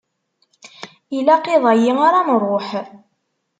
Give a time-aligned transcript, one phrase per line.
[1.17, 2.69] Ilaq iḍ-ayi ara nruḥ.